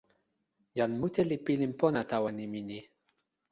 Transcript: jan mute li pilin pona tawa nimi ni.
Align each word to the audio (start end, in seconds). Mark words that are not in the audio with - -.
jan 0.77 0.91
mute 0.99 1.21
li 1.29 1.37
pilin 1.45 1.73
pona 1.81 2.01
tawa 2.11 2.29
nimi 2.37 2.61
ni. 2.69 2.79